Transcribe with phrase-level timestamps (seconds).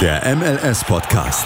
[0.00, 1.44] Der MLS-Podcast.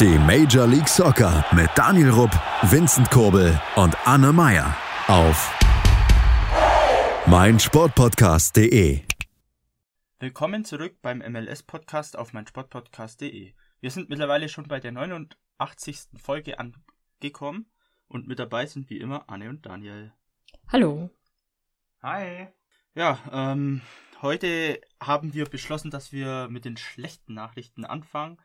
[0.00, 5.56] Die Major League Soccer mit Daniel Rupp, Vincent Kurbel und Anne Meyer auf
[7.26, 9.02] meinsportpodcast.de.
[10.18, 13.54] Willkommen zurück beim MLS-Podcast auf meinsportpodcast.de.
[13.80, 16.08] Wir sind mittlerweile schon bei der 89.
[16.20, 17.66] Folge angekommen
[18.08, 20.12] und mit dabei sind wie immer Anne und Daniel.
[20.66, 21.10] Hallo.
[22.02, 22.48] Hi.
[22.96, 23.82] Ja, ähm,
[24.20, 28.38] heute haben wir beschlossen, dass wir mit den schlechten Nachrichten anfangen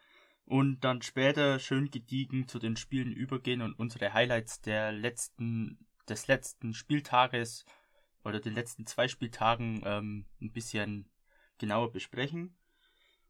[0.46, 6.28] und dann später schön gediegen zu den Spielen übergehen und unsere Highlights der letzten, des
[6.28, 7.66] letzten Spieltages
[8.24, 11.10] oder den letzten zwei Spieltagen ähm, ein bisschen
[11.60, 12.58] genauer besprechen.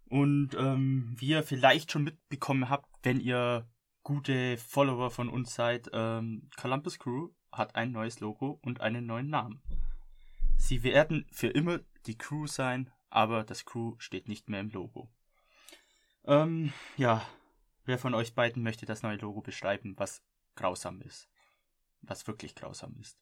[0.06, 3.70] Und ähm, wie ihr vielleicht schon mitbekommen habt, wenn ihr
[4.02, 9.30] gute Follower von uns seid, ähm, Columbus Crew hat ein neues Logo und einen neuen
[9.30, 9.62] Namen.
[10.58, 15.10] Sie werden für immer die Crew sein, aber das Crew steht nicht mehr im Logo.
[16.26, 17.26] Ähm, ja,
[17.86, 20.22] wer von euch beiden möchte das neue Logo beschreiben, was
[20.56, 21.30] grausam ist?
[22.02, 23.18] Was wirklich grausam ist?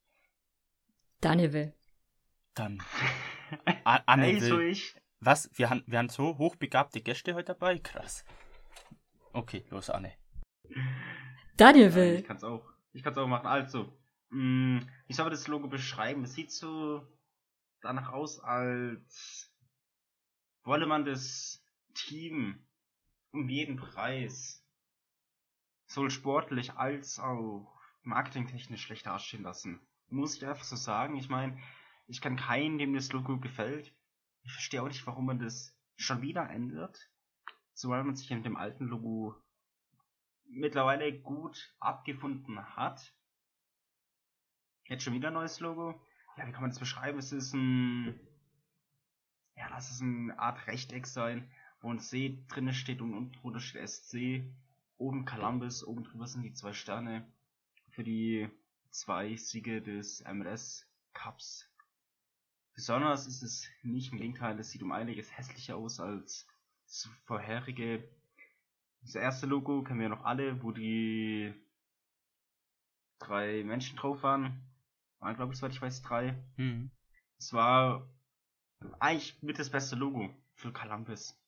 [1.22, 1.74] Daniel will.
[2.54, 2.82] Dann.
[3.86, 4.68] A Anne Also will.
[4.70, 4.96] ich.
[5.20, 5.50] Was?
[5.54, 7.80] Wir haben, wir haben so hochbegabte Gäste heute dabei?
[7.80, 8.24] Krass.
[9.34, 10.14] Okay, los, Anne.
[11.56, 12.16] Daniel Ja, will.
[12.20, 12.66] ich kann's auch.
[12.94, 13.48] Ich kann's auch machen.
[13.48, 13.98] Also,
[14.30, 16.24] mh, wie soll man das Logo beschreiben?
[16.24, 17.08] Es sieht so
[17.82, 19.52] danach aus, als
[20.68, 22.60] wolle man das Team
[23.32, 24.64] um jeden Preis
[25.88, 29.80] sowohl sportlich als auch marketingtechnisch schlecht dastehen lassen.
[30.10, 31.16] Muss ich einfach so sagen.
[31.16, 31.58] Ich meine,
[32.08, 33.96] ich kann keinen, dem das Logo gefällt.
[34.44, 37.10] Ich verstehe auch nicht, warum man das schon wieder ändert.
[37.74, 39.36] Zumal man sich in dem alten Logo
[40.50, 43.14] mittlerweile gut abgefunden hat.
[44.86, 46.02] Jetzt schon wieder ein neues Logo.
[46.36, 47.20] Ja, wie kann man das beschreiben?
[47.20, 48.20] Es ist ein,
[49.58, 51.50] ja, lass es eine Art Rechteck sein,
[51.82, 54.44] wo ein See drinne steht und unten drunter steht SC.
[54.98, 57.26] Oben Columbus, oben drüber sind die zwei Sterne
[57.90, 58.50] für die
[58.90, 61.70] zwei Siege des MLS Cups.
[62.74, 66.48] Besonders ist es nicht im Gegenteil, es sieht um einiges hässlicher aus als
[66.86, 68.08] das vorherige
[69.08, 71.54] das erste Logo kennen wir noch alle, wo die
[73.20, 74.62] drei Menschen drauf waren.
[75.20, 76.36] Waren, glaube ich, soweit ich weiß, drei.
[76.58, 76.92] Hm.
[77.38, 78.10] Es war
[79.00, 81.40] eigentlich mit das beste Logo für Columbus.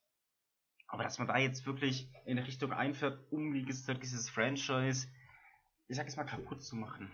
[0.88, 5.08] Aber dass man da jetzt wirklich in Richtung einfährt, um dieses Franchise,
[5.88, 7.12] ich sag jetzt mal kaputt zu machen,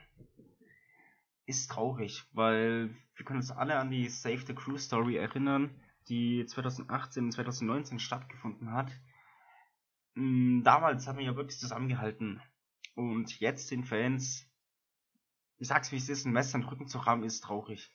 [1.45, 5.69] ist traurig, weil wir können uns alle an die Save the Crew Story erinnern,
[6.07, 8.91] die 2018 und 2019 stattgefunden hat.
[10.15, 12.41] Mm, Damals haben wir ja wirklich zusammengehalten.
[12.95, 14.47] Und jetzt den Fans,
[15.57, 17.93] ich sag's wie es ist, ein Messer in den Rücken zu haben, ist traurig.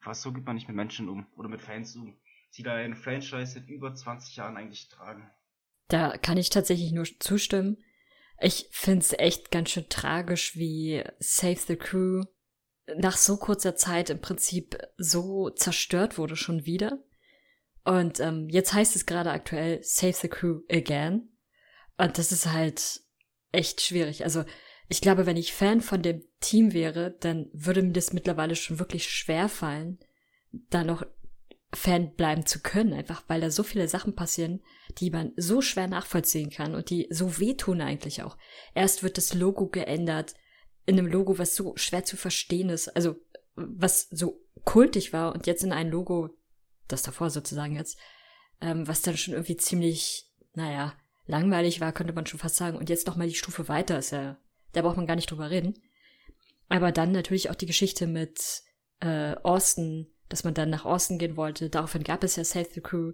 [0.00, 2.16] Fast so geht man nicht mit Menschen um oder mit Fans um,
[2.56, 5.30] die da ein Franchise seit über 20 Jahren eigentlich tragen.
[5.88, 7.78] Da kann ich tatsächlich nur zustimmen.
[8.40, 12.24] Ich find's echt ganz schön tragisch, wie Save the Crew
[12.96, 17.04] nach so kurzer Zeit im Prinzip so zerstört wurde schon wieder.
[17.84, 21.28] Und ähm, jetzt heißt es gerade aktuell Save the Crew again.
[21.98, 23.00] Und das ist halt
[23.52, 24.24] echt schwierig.
[24.24, 24.44] Also
[24.90, 28.80] ich glaube, wenn ich Fan von dem Team wäre, dann würde mir das mittlerweile schon
[28.80, 30.00] wirklich schwer fallen,
[30.50, 31.06] da noch
[31.72, 34.60] Fan bleiben zu können, einfach weil da so viele Sachen passieren,
[34.98, 38.36] die man so schwer nachvollziehen kann und die so wehtun eigentlich auch.
[38.74, 40.34] Erst wird das Logo geändert
[40.86, 43.14] in einem Logo, was so schwer zu verstehen ist, also
[43.54, 46.30] was so kultig war und jetzt in ein Logo,
[46.88, 47.96] das davor sozusagen jetzt,
[48.60, 50.94] ähm, was dann schon irgendwie ziemlich, naja,
[51.26, 52.76] langweilig war, könnte man schon fast sagen.
[52.76, 54.36] Und jetzt noch mal die Stufe weiter ist ja,
[54.72, 55.74] da braucht man gar nicht drüber reden.
[56.68, 58.62] Aber dann natürlich auch die Geschichte mit
[59.00, 61.68] äh, Austin, dass man dann nach Austin gehen wollte.
[61.68, 63.12] Daraufhin gab es ja Save the Crew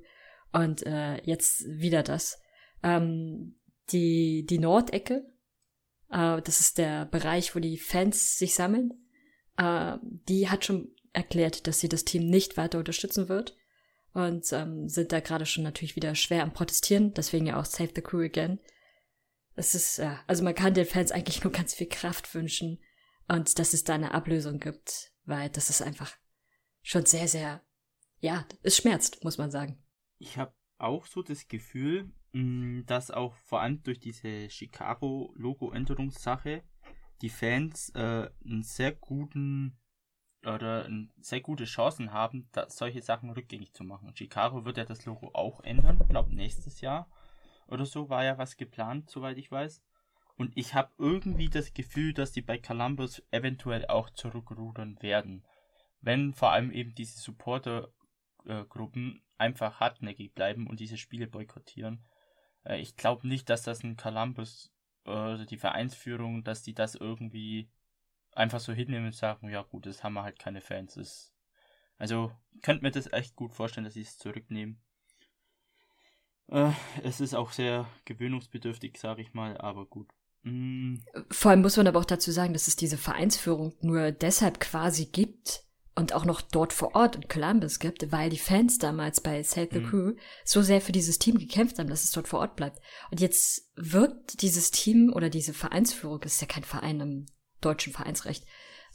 [0.53, 2.41] und äh, jetzt wieder das.
[2.83, 3.57] Ähm,
[3.91, 5.27] die die Nordecke,
[6.11, 8.93] äh, das ist der Bereich, wo die Fans sich sammeln.
[9.57, 13.57] Äh, die hat schon erklärt, dass sie das Team nicht weiter unterstützen wird
[14.13, 17.91] und ähm, sind da gerade schon natürlich wieder schwer am Protestieren, deswegen ja auch Save
[17.95, 18.59] the Crew again.
[19.57, 22.79] Es ist, ja, also man kann den Fans eigentlich nur ganz viel Kraft wünschen
[23.27, 26.15] und dass es da eine Ablösung gibt, weil das ist einfach
[26.83, 27.63] schon sehr, sehr,
[28.21, 29.83] ja, es schmerzt, muss man sagen.
[30.19, 36.63] Ich habe auch so das Gefühl, mh, dass auch vor allem durch diese Chicago-Logo-Änderungssache
[37.23, 39.79] die Fans äh, einen sehr guten
[40.45, 40.87] oder
[41.17, 44.15] sehr gute Chancen haben, solche Sachen rückgängig zu machen.
[44.15, 47.09] Chicago wird ja das Logo auch ändern, glaube nächstes Jahr
[47.67, 49.83] oder so war ja was geplant, soweit ich weiß.
[50.37, 55.45] Und ich habe irgendwie das Gefühl, dass die bei Columbus eventuell auch zurückrudern werden.
[56.01, 57.89] Wenn vor allem eben diese Supporter
[58.47, 62.05] Facebook-Gruppen einfach hartnäckig bleiben und diese Spiele boykottieren.
[62.65, 64.73] Äh, ich glaube nicht, dass das ein Columbus
[65.05, 67.71] oder die Vereinsführung, dass die das irgendwie
[68.33, 70.95] einfach so hinnehmen und sagen, ja gut, das haben wir halt keine Fans.
[70.95, 71.35] Das,
[71.99, 72.33] also
[72.63, 74.81] könnte mir das echt gut vorstellen, dass sie es zurücknehmen.
[76.49, 76.71] Äh,
[77.03, 80.09] es ist auch sehr gewöhnungsbedürftig, sage ich mal, aber gut.
[80.43, 80.97] Mm.
[81.31, 85.07] Vor allem muss man aber auch dazu sagen, dass es diese Vereinsführung nur deshalb quasi
[85.07, 85.65] gibt
[85.97, 89.69] und auch noch dort vor Ort in Columbus gibt, weil die Fans damals bei Save
[89.73, 89.87] the mhm.
[89.87, 90.13] Crew
[90.45, 92.81] so sehr für dieses Team gekämpft haben, dass es dort vor Ort bleibt.
[93.11, 97.27] Und jetzt wirkt dieses Team oder diese Vereinsführung, ist ja kein Verein im
[97.63, 98.45] deutschen Vereinsrecht,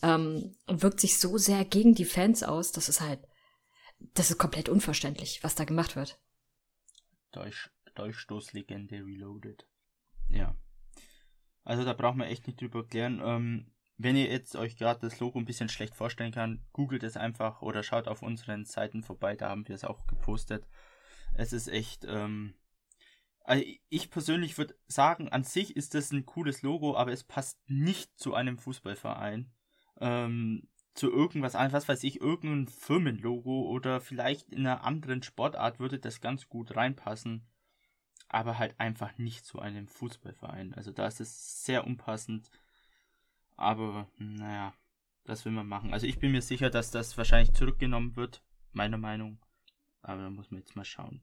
[0.04, 3.20] ähm, wirkt sich so sehr gegen die Fans aus, dass es halt,
[4.14, 6.20] das ist komplett unverständlich, was da gemacht wird.
[7.32, 9.68] Deutsch, Durchstoßlegende Reloaded.
[10.30, 10.56] Ja.
[11.64, 13.22] Also da braucht man echt nicht drüber klären.
[13.24, 17.18] Ähm, wenn ihr jetzt euch gerade das Logo ein bisschen schlecht vorstellen kann, googelt es
[17.18, 20.68] einfach oder schaut auf unseren Seiten vorbei, da haben wir es auch gepostet.
[21.36, 22.56] Es ist echt, ähm,
[23.44, 27.60] also ich persönlich würde sagen, an sich ist das ein cooles Logo, aber es passt
[27.70, 29.52] nicht zu einem Fußballverein.
[30.00, 36.00] Ähm, zu irgendwas, was weiß ich, irgendein Firmenlogo oder vielleicht in einer anderen Sportart würde
[36.00, 37.48] das ganz gut reinpassen.
[38.28, 40.74] Aber halt einfach nicht zu einem Fußballverein.
[40.74, 42.50] Also da ist es sehr unpassend.
[43.58, 44.74] Aber naja,
[45.26, 45.94] das will man machen.
[45.94, 48.44] Also ich bin mir sicher, dass das wahrscheinlich zurückgenommen wird.
[48.72, 49.40] Meiner Meinung.
[50.02, 51.22] Aber da muss man jetzt mal schauen.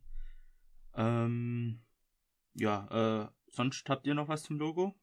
[0.94, 1.80] Ähm,
[2.54, 2.86] ja,
[3.24, 4.94] äh, sonst habt ihr noch was zum Logo?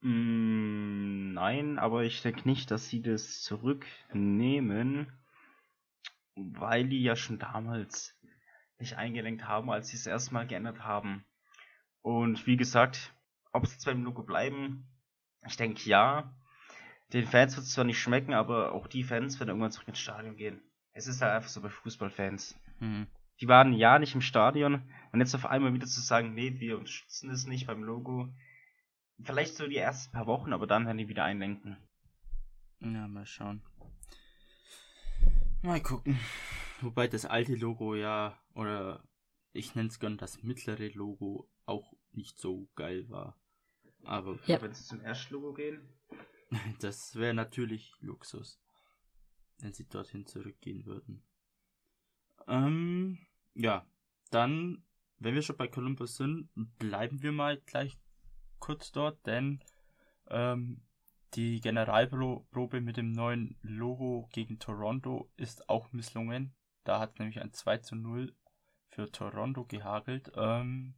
[0.00, 5.12] Mm, nein, aber ich denke nicht, dass sie das zurücknehmen,
[6.34, 8.14] weil die ja schon damals
[8.78, 11.24] nicht eingelenkt haben, als sie es erstmal geändert haben.
[12.02, 13.14] Und wie gesagt,
[13.52, 14.86] ob sie jetzt beim Logo bleiben,
[15.46, 16.32] ich denke ja.
[17.12, 20.00] Den Fans wird es zwar nicht schmecken, aber auch die Fans werden irgendwann zurück ins
[20.00, 20.60] Stadion gehen.
[20.92, 22.58] Es ist halt einfach so bei Fußballfans.
[22.80, 23.06] Mhm.
[23.40, 24.82] Die waren ja nicht im Stadion
[25.12, 28.28] und jetzt auf einmal wieder zu sagen, nee, wir unterstützen es nicht beim Logo,
[29.22, 31.76] Vielleicht so die ersten paar Wochen, aber dann werden die wieder einlenken.
[32.80, 33.62] Ja, mal schauen.
[35.62, 36.18] Mal gucken.
[36.80, 39.02] Wobei das alte Logo ja, oder
[39.52, 43.40] ich nenne es gern das mittlere Logo, auch nicht so geil war.
[44.04, 44.60] Aber ja.
[44.60, 45.88] wenn sie zum Erstlogo gehen?
[46.80, 48.60] das wäre natürlich Luxus.
[49.58, 51.24] Wenn sie dorthin zurückgehen würden.
[52.46, 53.18] Ähm,
[53.54, 53.86] ja,
[54.30, 54.84] dann,
[55.18, 57.98] wenn wir schon bei Columbus sind, bleiben wir mal gleich
[58.58, 59.62] kurz dort, denn
[60.28, 60.82] ähm,
[61.34, 66.54] die Generalprobe mit dem neuen Logo gegen Toronto ist auch misslungen.
[66.84, 68.34] Da hat nämlich ein 2 zu 0
[68.88, 70.32] für Toronto gehagelt.
[70.36, 70.94] Ähm,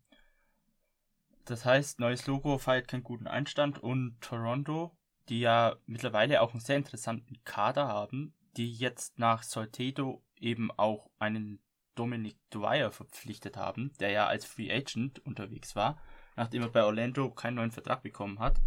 [1.45, 4.97] das heißt, neues Logo feiert keinen guten Einstand und Toronto,
[5.29, 11.11] die ja mittlerweile auch einen sehr interessanten Kader haben, die jetzt nach Soltedo eben auch
[11.19, 11.61] einen
[11.95, 16.01] Dominic Dwyer verpflichtet haben, der ja als Free Agent unterwegs war
[16.38, 18.61] nachdem er bei Orlando keinen neuen Vertrag bekommen hat.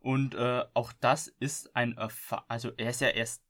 [0.00, 3.42] Und äh, auch das ist ein Erfahr also er ist ja erst,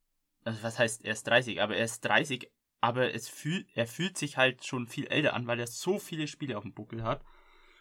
[0.43, 4.17] also was heißt er ist 30, aber er ist 30, aber es fühlt, er fühlt
[4.17, 7.23] sich halt schon viel älter an, weil er so viele Spiele auf dem Buckel hat.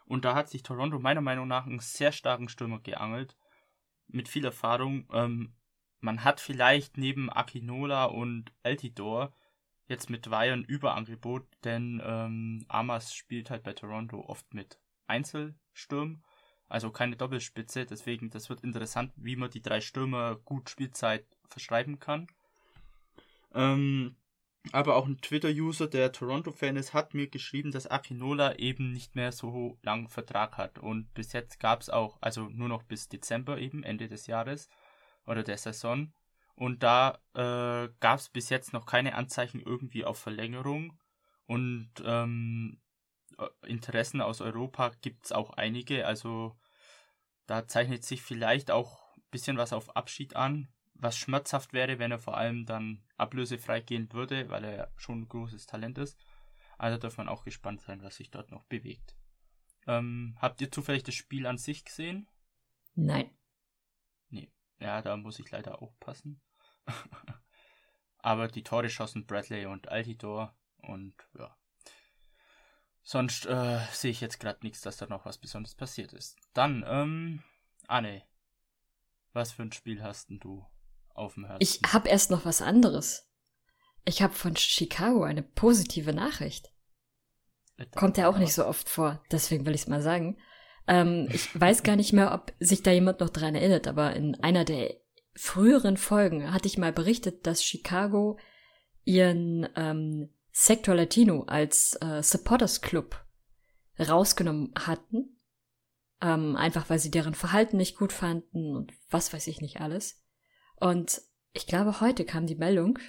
[0.06, 3.36] Und da hat sich Toronto meiner Meinung nach einen sehr starken Stürmer geangelt.
[4.06, 5.08] Mit viel Erfahrung.
[5.12, 5.54] Ähm,
[6.00, 9.32] man hat vielleicht neben Akinola und Altidor
[9.86, 16.23] jetzt mit Dwyer ein Überangebot, denn ähm, Amas spielt halt bei Toronto oft mit Einzelsturm,
[16.69, 17.87] also keine Doppelspitze.
[17.87, 22.27] Deswegen, das wird interessant, wie man die drei Stürmer gut Spielzeit verschreiben kann.
[23.55, 24.17] Ähm,
[24.73, 29.31] aber auch ein Twitter-User, der Toronto-Fan ist, hat mir geschrieben, dass Akinola eben nicht mehr
[29.31, 30.79] so langen Vertrag hat.
[30.79, 34.69] Und bis jetzt gab es auch, also nur noch bis Dezember eben, Ende des Jahres
[35.27, 36.13] oder der Saison.
[36.56, 40.99] Und da äh, gab es bis jetzt noch keine Anzeichen irgendwie auf Verlängerung.
[41.46, 42.83] Und ähm, äh,
[43.67, 46.06] Interessen aus Europa gibt es auch einige.
[46.06, 46.56] Also
[47.46, 52.10] da zeichnet sich vielleicht auch ein bisschen was auf Abschied an, was schmerzhaft wäre, wenn
[52.10, 56.19] er vor allem dann ablösefrei gehen würde, weil er ja schon ein großes Talent ist.
[56.79, 59.17] Also darf man auch gespannt sein, was sich dort noch bewegt.
[59.86, 62.29] Ähm, habt ihr zufällig das Spiel an sich gesehen?
[62.94, 63.31] Nein.
[64.29, 64.50] Nee.
[64.79, 66.41] Ja, da muss ich leider aufpassen.
[68.19, 71.56] Aber die Tore schossen Bradley und Altidor und ja,
[73.06, 76.37] Sonst äh, sehe ich jetzt gerade nichts, dass da noch was Besonderes passiert ist.
[76.55, 77.43] Dann, ähm,
[77.87, 78.23] Anne,
[79.34, 80.65] was für ein Spiel hast denn du
[81.11, 81.63] auf dem Herzen?
[81.63, 83.29] Ich habe erst noch was anderes.
[84.06, 86.73] Ich habe von Chicago eine positive Nachricht.
[87.94, 90.39] Kommt ja auch nicht so oft vor, deswegen will ich es mal sagen.
[90.87, 94.34] Ähm, ich weiß gar nicht mehr, ob sich da jemand noch dran erinnert, aber in
[94.43, 94.94] einer der
[95.34, 98.39] früheren Folgen hatte ich mal berichtet, dass Chicago
[99.05, 103.27] ihren ähm, Sector Latino als äh, Supporters Club
[103.99, 105.41] rausgenommen hatten.
[106.23, 110.23] Ähm, einfach weil sie deren Verhalten nicht gut fanden und was weiß ich nicht alles.
[110.77, 111.20] Und
[111.53, 113.01] ich glaube, heute kam die Meldung,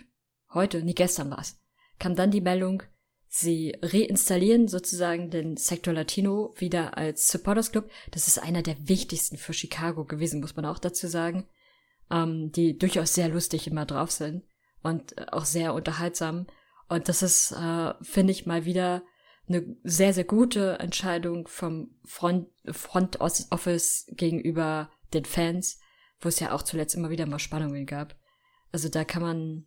[0.54, 1.62] heute, nie gestern war's,
[2.00, 2.82] kam dann die Meldung,
[3.28, 7.92] sie reinstallieren sozusagen den Sector Latino wieder als Supporters Club.
[8.10, 11.48] Das ist einer der wichtigsten für Chicago gewesen, muss man auch dazu sagen.
[12.10, 14.44] Ähm, die durchaus sehr lustig immer drauf sind
[14.82, 16.48] und auch sehr unterhaltsam.
[16.88, 19.04] Und das ist, äh, finde ich, mal wieder
[19.48, 25.80] eine sehr, sehr gute Entscheidung vom Front, Front Office gegenüber den Fans,
[26.20, 28.16] wo es ja auch zuletzt immer wieder mal Spannungen gab.
[28.72, 29.66] Also da kann man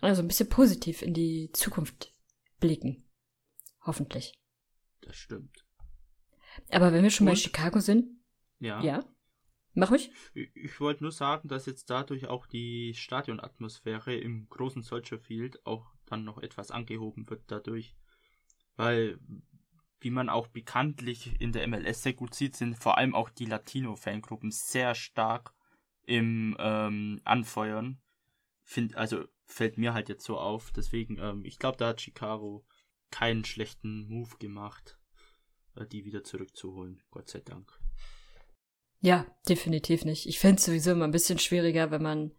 [0.00, 2.14] also ein bisschen positiv in die Zukunft
[2.58, 3.08] blicken.
[3.84, 4.40] Hoffentlich.
[5.02, 5.64] Das stimmt.
[6.70, 7.32] Aber wenn wir schon Und?
[7.32, 8.08] bei Chicago sind.
[8.58, 8.82] Ja.
[8.82, 9.04] Ja.
[9.74, 10.10] Mach mich.
[10.34, 15.64] Ich, ich wollte nur sagen, dass jetzt dadurch auch die Stadionatmosphäre im großen Soldier Field
[15.64, 17.96] auch dann noch etwas angehoben wird dadurch.
[18.76, 19.18] Weil,
[20.00, 23.46] wie man auch bekanntlich in der MLS sehr gut sieht, sind vor allem auch die
[23.46, 25.54] Latino-Fangruppen sehr stark
[26.04, 28.00] im ähm, Anfeuern.
[28.62, 30.70] Find, also fällt mir halt jetzt so auf.
[30.72, 32.64] Deswegen, ähm, ich glaube, da hat Chicago
[33.10, 34.98] keinen schlechten Move gemacht,
[35.76, 37.02] äh, die wieder zurückzuholen.
[37.10, 37.78] Gott sei Dank.
[39.00, 40.26] Ja, definitiv nicht.
[40.26, 42.32] Ich finde es sowieso immer ein bisschen schwieriger, wenn man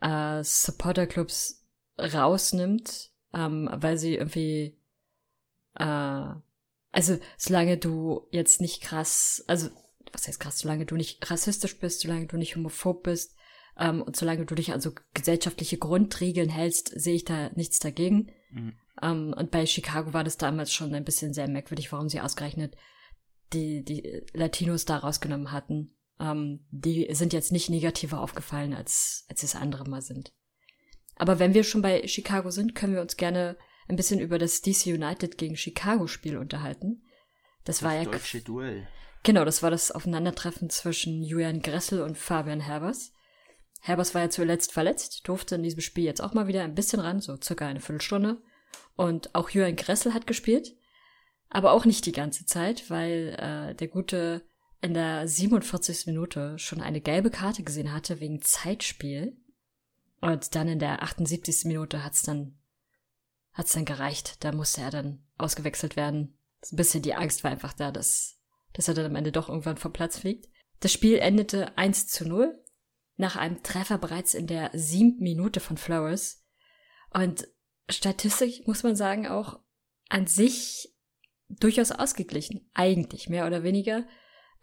[0.00, 1.61] äh, Supporterclubs
[1.98, 4.78] rausnimmt, ähm, weil sie irgendwie
[5.74, 6.34] äh,
[6.92, 9.70] also solange du jetzt nicht krass, also
[10.12, 13.34] was heißt krass, solange du nicht rassistisch bist, solange du nicht homophob bist
[13.78, 18.30] ähm, und solange du dich an so gesellschaftliche Grundregeln hältst, sehe ich da nichts dagegen.
[18.50, 18.74] Mhm.
[19.00, 22.76] Ähm, und bei Chicago war das damals schon ein bisschen sehr merkwürdig, warum sie ausgerechnet
[23.54, 25.94] die, die Latinos da rausgenommen hatten.
[26.20, 30.34] Ähm, die sind jetzt nicht negativer aufgefallen, als, als es andere mal sind.
[31.16, 33.56] Aber wenn wir schon bei Chicago sind, können wir uns gerne
[33.88, 37.02] ein bisschen über das DC United gegen Chicago Spiel unterhalten.
[37.64, 38.88] Das, das war ja deutsche Duell.
[39.22, 43.12] Genau, das war das Aufeinandertreffen zwischen Julian Gressel und Fabian Herbers.
[43.80, 47.00] Herbers war ja zuletzt verletzt, durfte in diesem Spiel jetzt auch mal wieder ein bisschen
[47.00, 48.40] ran, so circa eine Viertelstunde.
[48.96, 50.76] Und auch Julian Gressel hat gespielt,
[51.50, 54.42] aber auch nicht die ganze Zeit, weil äh, der Gute
[54.80, 56.06] in der 47.
[56.06, 59.36] Minute schon eine gelbe Karte gesehen hatte wegen Zeitspiel.
[60.22, 61.64] Und dann in der 78.
[61.64, 62.58] Minute hat's dann
[63.52, 64.42] hat's dann gereicht.
[64.44, 66.38] Da musste er dann ausgewechselt werden.
[66.70, 68.40] Ein bisschen die Angst war einfach da, dass,
[68.72, 70.48] dass er dann am Ende doch irgendwann vom Platz fliegt.
[70.80, 72.58] Das Spiel endete 1 zu 0
[73.16, 76.46] nach einem Treffer bereits in der siebten Minute von Flowers.
[77.10, 77.48] Und
[77.90, 79.58] statistisch muss man sagen auch
[80.08, 80.94] an sich
[81.48, 82.70] durchaus ausgeglichen.
[82.74, 84.06] Eigentlich mehr oder weniger.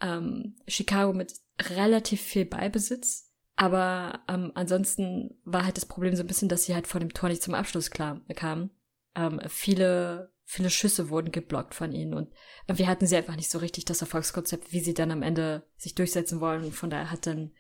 [0.02, 3.29] Ähm, Chicago mit relativ viel Beibesitz.
[3.60, 7.14] Aber ähm, ansonsten war halt das Problem so ein bisschen, dass sie halt vor dem
[7.14, 8.72] Tor nicht zum Abschluss klar kamen
[9.16, 12.32] ähm, viele, viele Schüsse wurden geblockt von ihnen und
[12.68, 15.94] wir hatten sie einfach nicht so richtig das Erfolgskonzept, wie sie dann am Ende sich
[15.94, 16.72] durchsetzen wollen.
[16.72, 17.52] Von daher hat dann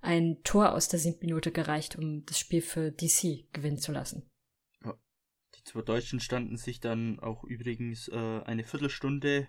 [0.00, 4.30] ein Tor aus der siebten Minute gereicht, um das Spiel für DC gewinnen zu lassen.
[4.84, 9.48] Die zwei Deutschen standen sich dann auch übrigens äh, eine Viertelstunde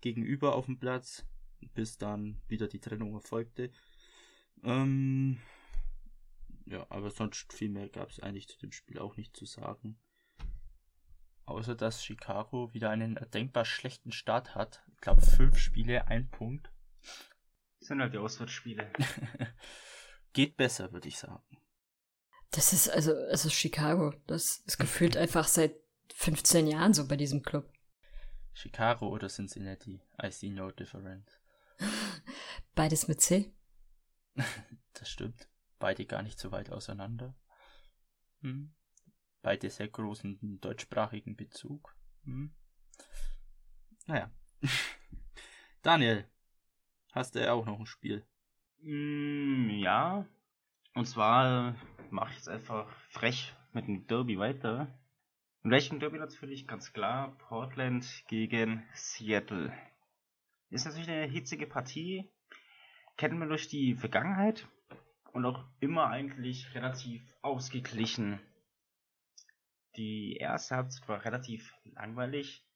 [0.00, 1.24] gegenüber auf dem Platz,
[1.74, 3.70] bis dann wieder die Trennung erfolgte.
[4.64, 5.38] Ähm,
[6.66, 9.98] ja, aber sonst viel mehr gab es eigentlich zu dem Spiel auch nicht zu sagen.
[11.46, 14.82] Außer dass Chicago wieder einen erdenkbar schlechten Start hat.
[14.94, 16.70] Ich glaube, fünf Spiele, ein Punkt.
[17.78, 18.90] Das sind halt die Auswärtsspiele.
[20.32, 21.58] Geht besser, würde ich sagen.
[22.50, 24.14] Das ist also, es ist Chicago.
[24.26, 25.74] Das ist gefühlt einfach seit
[26.14, 27.70] 15 Jahren so bei diesem Club.
[28.54, 30.00] Chicago oder Cincinnati?
[30.22, 31.40] I see no difference.
[32.74, 33.52] Beides mit C?
[34.94, 35.48] das stimmt.
[35.78, 37.34] Beide gar nicht so weit auseinander.
[38.40, 38.74] Hm
[39.44, 41.94] beide sehr großen deutschsprachigen Bezug.
[42.24, 42.52] Hm.
[44.06, 44.30] Naja.
[45.82, 46.26] Daniel,
[47.12, 48.26] hast du auch noch ein Spiel?
[48.80, 50.26] Mm, ja.
[50.94, 51.76] Und zwar
[52.10, 54.98] mache ich jetzt einfach frech mit dem Derby weiter.
[55.62, 59.72] Und welchem Derby natürlich ganz klar Portland gegen Seattle.
[60.70, 62.30] Ist natürlich eine hitzige Partie.
[63.16, 64.68] Kennen wir durch die Vergangenheit
[65.32, 68.40] und auch immer eigentlich relativ ausgeglichen.
[69.96, 72.66] Die erste Halbzeit war relativ langweilig.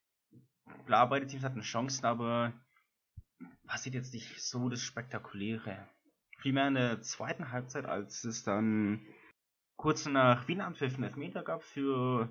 [0.86, 2.52] Klar, beide Teams hatten Chancen, aber
[3.66, 5.88] passiert jetzt nicht so das Spektakuläre.
[6.40, 9.04] Primär in der zweiten Halbzeit, als es dann
[9.76, 12.28] kurz nach Wien Anpfiff einen Elfmeter gab für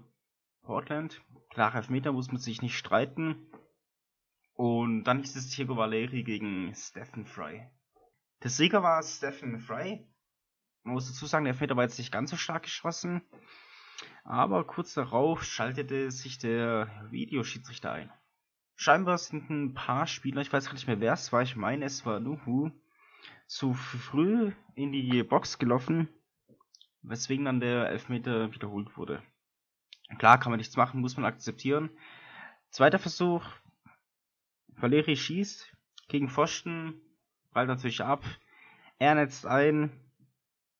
[0.61, 1.21] Portland.
[1.49, 3.51] Klar, Elfmeter muss man sich nicht streiten.
[4.53, 7.69] Und dann hieß es Diego Valeri gegen Stephen Fry.
[8.43, 10.05] Der Sieger war Stephen Fry.
[10.83, 13.21] Man muss dazu sagen, der Elfmeter war jetzt nicht ganz so stark geschossen.
[14.23, 18.11] Aber kurz darauf schaltete sich der Videoschiedsrichter ein.
[18.75, 21.85] Scheinbar sind ein paar Spieler, ich weiß gar nicht mehr wer es war, ich meine
[21.85, 22.69] es war Nuhu,
[23.47, 26.07] zu früh in die Box gelaufen,
[27.01, 29.23] weswegen dann der Elfmeter wiederholt wurde.
[30.19, 31.89] Klar, kann man nichts machen, muss man akzeptieren.
[32.69, 33.43] Zweiter Versuch,
[34.67, 35.75] Valeri schießt
[36.07, 37.01] gegen Pfosten,
[37.57, 38.23] prallt natürlich ab,
[38.99, 39.89] er netzt ein,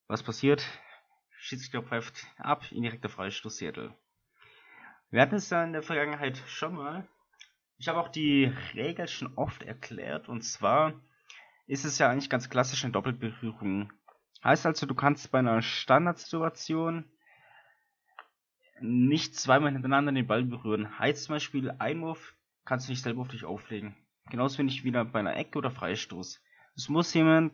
[0.08, 0.64] was passiert?
[1.32, 3.96] Schiedsrichter pfeift ab, indirekter Freistoß Seattle.
[5.10, 7.08] Wir hatten es ja in der Vergangenheit schon mal.
[7.80, 10.94] Ich habe auch die Regel schon oft erklärt und zwar
[11.66, 13.92] ist es ja eigentlich ganz klassisch eine Doppelberührung.
[14.44, 17.06] Heißt also, du kannst bei einer Standardsituation
[18.82, 21.00] nicht zweimal hintereinander den Ball berühren.
[21.00, 23.96] Heißt zum Beispiel, Einwurf kannst du nicht selber auf dich auflegen.
[24.30, 26.40] Genauso wenig wieder bei einer Ecke oder Freistoß.
[26.78, 27.54] Es muss jemand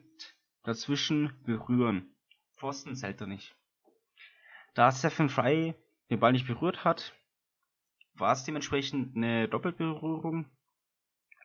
[0.63, 2.13] dazwischen berühren.
[2.57, 3.55] Pfosten zählt er nicht.
[4.73, 5.75] Da Stephen Fry
[6.09, 7.15] den Ball nicht berührt hat,
[8.15, 10.51] war es dementsprechend eine Doppelberührung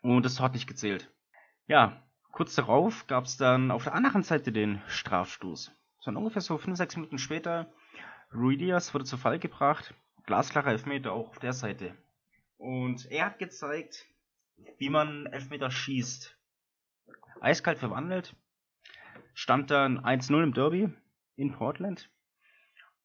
[0.03, 1.09] und das hat nicht gezählt.
[1.69, 5.71] Ja, kurz darauf gab es dann auf der anderen Seite den Strafstoß.
[6.01, 7.73] So ungefähr so 5-6 Minuten später,
[8.35, 9.95] Rui Diaz wurde zu Fall gebracht,
[10.27, 11.97] glasklarer Elfmeter auch auf der Seite.
[12.57, 14.05] Und er hat gezeigt,
[14.79, 16.38] wie man Elfmeter schießt.
[17.41, 18.35] Eiskalt verwandelt,
[19.35, 20.93] stand dann 1-0 im Derby
[21.37, 22.11] in Portland.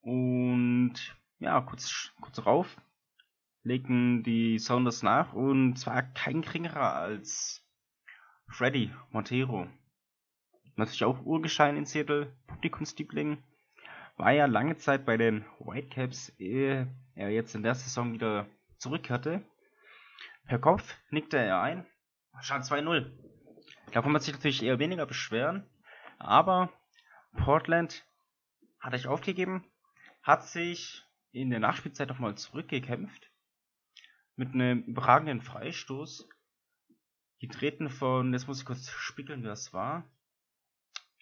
[0.00, 0.94] Und
[1.38, 2.76] ja, kurz, kurz darauf
[3.62, 7.66] legten die Sounders nach und zwar kein geringerer als
[8.48, 9.66] Freddy Montero.
[10.76, 13.42] Natürlich auch Urgeschein in Seattle, Publikumsliebling.
[14.16, 18.46] War ja lange Zeit bei den Whitecaps, ehe er jetzt in der Saison wieder
[18.78, 19.42] zurückkehrte.
[20.46, 21.86] Per Kopf nickte er ein.
[22.40, 23.10] Stand 2-0.
[23.92, 25.68] Da kann man sich natürlich eher weniger beschweren.
[26.18, 26.72] Aber
[27.36, 28.04] Portland
[28.80, 29.64] hat euch aufgegeben,
[30.22, 33.30] hat sich in der Nachspielzeit nochmal zurückgekämpft
[34.36, 36.28] mit einem überragenden Freistoß,
[37.40, 40.04] getreten von, jetzt muss ich kurz spiegeln, wer es war,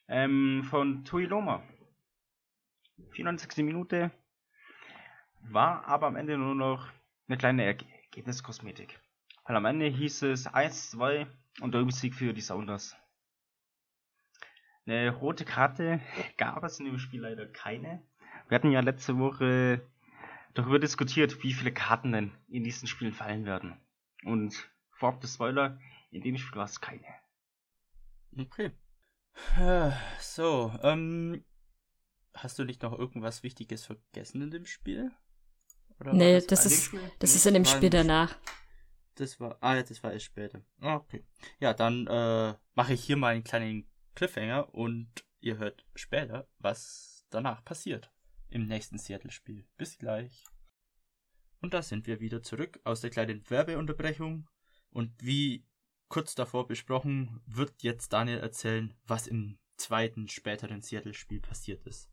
[0.08, 1.62] ähm, von Tui Loma.
[3.12, 3.64] 94.
[3.64, 4.10] Minute,
[5.40, 6.88] war aber am Ende nur noch
[7.26, 9.00] eine kleine Ergebniskosmetik.
[9.44, 11.26] Weil am Ende hieß es 1-2
[11.60, 12.96] und der Sieg für die Sounders.
[14.86, 16.00] Eine rote Karte
[16.36, 18.02] gab es in dem Spiel leider keine.
[18.48, 19.80] Wir hatten ja letzte Woche
[20.54, 23.80] darüber diskutiert, wie viele Karten denn in diesen Spielen fallen werden.
[24.24, 25.78] Und vorab des Spoiler,
[26.10, 27.06] in dem Spiel war es keine.
[28.36, 28.72] Okay.
[30.20, 31.44] So, ähm,
[32.34, 35.10] hast du nicht noch irgendwas Wichtiges vergessen in dem Spiel?
[36.00, 38.36] Oder nee, das, das ist, das ist in dem Spiel danach.
[39.22, 40.64] Das war, ah das war erst später.
[40.80, 41.24] Okay.
[41.60, 47.24] Ja, dann äh, mache ich hier mal einen kleinen Cliffhanger und ihr hört später, was
[47.30, 48.10] danach passiert
[48.48, 49.64] im nächsten Seattle-Spiel.
[49.76, 50.44] Bis gleich.
[51.60, 54.48] Und da sind wir wieder zurück aus der kleinen Werbeunterbrechung.
[54.90, 55.68] Und wie
[56.08, 62.10] kurz davor besprochen, wird jetzt Daniel erzählen, was im zweiten, späteren Seattle-Spiel passiert ist.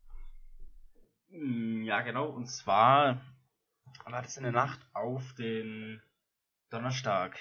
[1.32, 2.30] Hm, ja, genau.
[2.30, 3.20] Und zwar
[4.06, 6.04] war das in der Nacht auf den
[6.70, 7.40] Donnerstag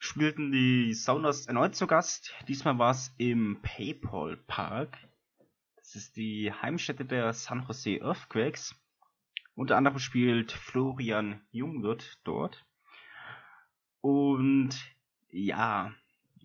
[0.00, 2.34] spielten die Sounders erneut zu Gast.
[2.48, 4.98] Diesmal war es im PayPal Park.
[5.76, 8.74] Das ist die Heimstätte der San Jose Earthquakes.
[9.54, 12.66] Unter anderem spielt Florian Jungwirth dort.
[14.00, 14.76] Und
[15.30, 15.94] ja,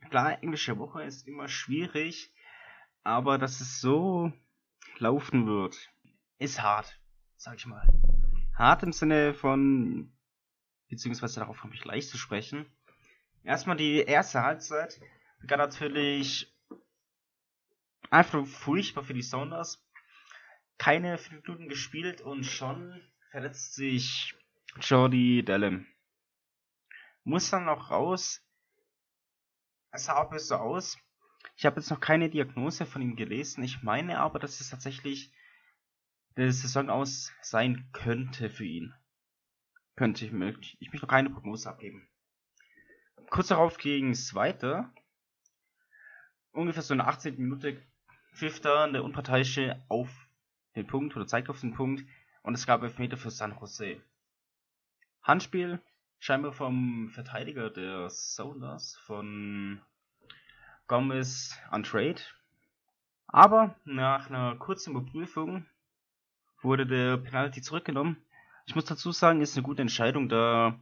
[0.10, 2.32] klar, englische Woche ist immer schwierig,
[3.04, 4.32] aber dass es so
[5.00, 5.90] laufen wird,
[6.38, 7.00] ist hart,
[7.36, 7.88] sag ich mal.
[8.56, 10.14] Hart im Sinne von,
[10.94, 12.66] beziehungsweise darauf komme ich gleich zu sprechen
[13.44, 15.02] Erstmal die erste Halbzeit
[15.42, 16.56] begann natürlich
[18.10, 19.84] einfach furchtbar für die Sounders.
[20.78, 23.02] Keine 5 Minuten gespielt und schon
[23.32, 24.34] verletzt sich
[24.80, 25.86] Jordi Dallin.
[27.26, 28.42] Muss dann noch raus.
[29.92, 30.98] Es sah auch so aus.
[31.58, 33.64] Ich habe jetzt noch keine Diagnose von ihm gelesen.
[33.64, 35.32] Ich meine aber, dass es tatsächlich
[36.38, 38.94] der Saison aus sein könnte für ihn.
[39.96, 40.32] Könnte ich,
[40.80, 42.08] ich möchte noch keine Prognose abgeben.
[43.30, 44.92] Kurz darauf ging es weiter.
[46.52, 47.38] Ungefähr so in der 18.
[47.38, 47.82] Minute
[48.34, 50.10] pfiff da der Unparteiische auf
[50.76, 52.06] den Punkt oder zeigt auf den Punkt
[52.42, 54.02] und es gab Elfmeter für San Jose.
[55.22, 55.80] Handspiel
[56.20, 59.82] scheinbar vom Verteidiger der Sounders von
[60.88, 62.22] Gomez an Trade.
[63.28, 65.66] Aber nach einer kurzen Überprüfung
[66.62, 68.18] wurde der Penalty zurückgenommen.
[68.66, 70.80] Ich muss dazu sagen, ist eine gute Entscheidung, da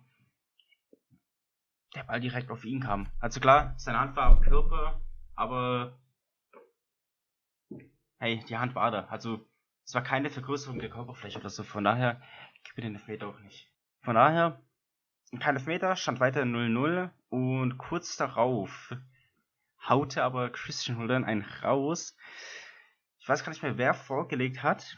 [1.95, 3.11] der Ball direkt auf ihn kam.
[3.19, 5.01] Also klar, seine Hand war am Körper,
[5.35, 5.99] aber
[8.17, 9.05] hey, die Hand war da.
[9.05, 9.45] Also
[9.83, 12.21] Es war keine Vergrößerung der Körperfläche oder so, von daher
[12.63, 13.69] gibt mir den Elfmeter auch nicht.
[14.03, 14.61] Von daher,
[15.39, 18.95] kein Elfmeter, stand weiter 0-0 und kurz darauf
[19.87, 22.15] haute aber Christian Holden einen raus.
[23.19, 24.97] Ich weiß gar nicht mehr, wer vorgelegt hat.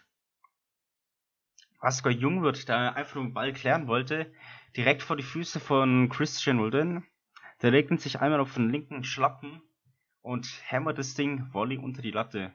[1.83, 4.31] Asger Jungwirth, der einfach den Ball klären wollte,
[4.77, 7.05] direkt vor die Füße von Christian Holden.
[7.61, 9.61] Der legte sich einmal auf den linken Schlappen
[10.21, 12.53] und hämmert das Ding Volley unter die Latte.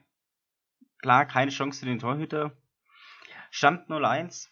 [0.97, 2.57] Klar, keine Chance für den Torhüter.
[3.51, 4.49] Stand 0-1,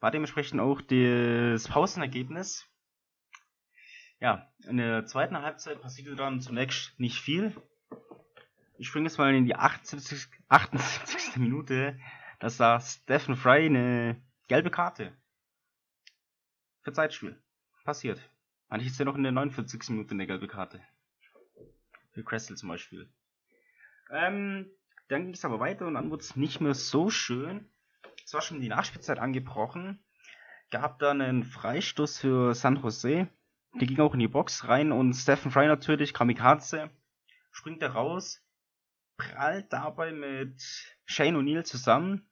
[0.00, 2.66] war dementsprechend auch das Pausenergebnis.
[4.18, 7.54] Ja, in der zweiten Halbzeit passierte dann zunächst nicht viel.
[8.78, 11.36] Ich springe jetzt mal in die 78, 78.
[11.36, 11.98] Minute.
[12.38, 15.16] Das sah Stephen Fry eine gelbe Karte.
[16.82, 17.40] Für Zeitspiel.
[17.84, 18.20] Passiert.
[18.68, 19.90] Eigentlich ist ja noch in der 49.
[19.90, 20.80] Minute eine gelbe Karte.
[22.12, 23.08] Für Cressel zum Beispiel.
[24.10, 24.70] Ähm,
[25.08, 27.70] dann ging es aber weiter und dann wurde es nicht mehr so schön.
[28.24, 30.04] Es war schon die Nachspielzeit angebrochen.
[30.70, 33.28] Gab dann einen Freistoß für San Jose.
[33.74, 36.90] Der ging auch in die Box rein und Stephen Fry natürlich, Kamikaze,
[37.52, 38.42] springt da raus,
[39.16, 40.62] prallt dabei mit
[41.04, 42.28] Shane O'Neill zusammen,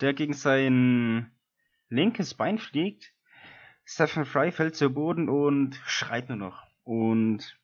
[0.00, 1.30] der gegen sein
[1.88, 3.12] linkes Bein fliegt.
[3.84, 6.66] Stephen Fry fällt zu Boden und schreit nur noch.
[6.82, 7.58] Und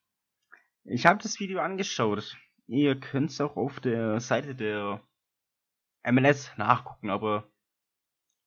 [0.85, 2.37] ich habe das Video angeschaut.
[2.67, 5.03] Ihr könnt es auch auf der Seite der
[6.05, 7.51] MLS nachgucken, aber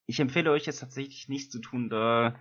[0.05, 2.39] ich empfehle euch jetzt tatsächlich nichts zu tun, da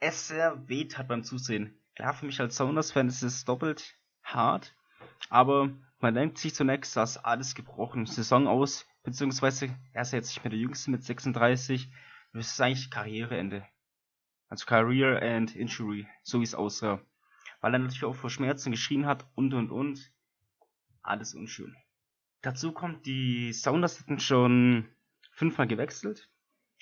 [0.00, 1.80] es sehr weht hat beim Zusehen.
[1.94, 4.74] Klar, für mich als Sounders-Fan ist es doppelt hart,
[5.28, 5.70] aber
[6.02, 10.50] man denkt sich zunächst, dass alles gebrochen, Saison aus, beziehungsweise er ist jetzt nicht mehr
[10.50, 11.90] der Jüngste mit 36,
[12.32, 13.66] das ist eigentlich Karriereende.
[14.48, 17.00] Also Career and Injury, so wie es aussah.
[17.60, 20.12] Weil er natürlich auch vor Schmerzen geschrien hat und und und.
[21.02, 21.76] Alles unschön.
[22.42, 24.88] Dazu kommt, die Sounders hatten schon
[25.30, 26.28] fünfmal gewechselt.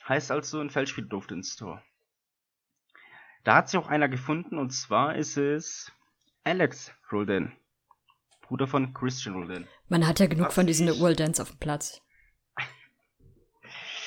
[0.09, 1.83] Heißt also, ein Feldspiel durfte ins Tor.
[3.45, 5.93] Da hat sich auch einer gefunden und zwar ist es
[6.43, 7.53] Alex Roldan.
[8.51, 9.69] Bruder von Christian Roldan.
[9.89, 12.03] Man hat ja genug Was von diesen Dance auf dem Platz.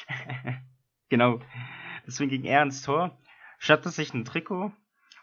[1.09, 1.39] genau.
[2.05, 3.17] Deswegen ging er ins Tor,
[3.57, 4.73] stattete sich ein Trikot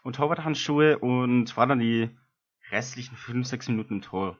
[0.01, 2.09] und Torwarthandschuhe und war dann die
[2.71, 4.39] restlichen 5-6 Minuten im Tor.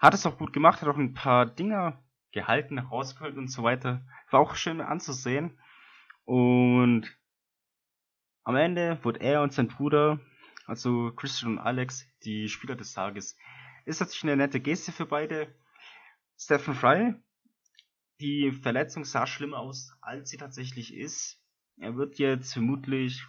[0.00, 4.00] Hat es auch gut gemacht, hat auch ein paar Dinger gehalten, rausgeholt und so weiter.
[4.30, 5.60] War auch schön anzusehen.
[6.24, 7.14] Und
[8.44, 10.20] am Ende wurde er und sein Bruder,
[10.66, 13.36] also Christian und Alex, die Spieler des Tages.
[13.84, 15.54] Ist natürlich eine nette Geste für beide.
[16.38, 17.14] Stephen Fry,
[18.20, 21.40] die Verletzung sah schlimmer aus, als sie tatsächlich ist.
[21.76, 23.24] Er wird jetzt vermutlich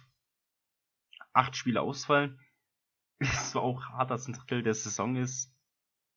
[1.32, 2.40] acht Spiele ausfallen.
[3.18, 5.50] Es war auch hart, dass ein Drittel der Saison ist.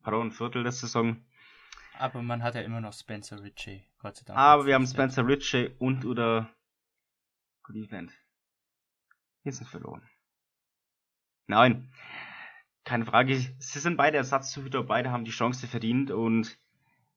[0.02, 1.26] Pardon, ein Viertel der Saison.
[1.98, 4.38] Aber man hat ja immer noch Spencer Ritchie, Gott sei Dank.
[4.38, 6.54] Aber wir haben Spencer Ritchie und oder
[7.64, 8.12] Cleveland.
[9.44, 10.10] Wir sind verloren.
[11.48, 11.92] Nein,
[12.90, 13.38] keine Frage.
[13.60, 16.58] Sie sind beide Ersatztorhüter, beide haben die Chance verdient und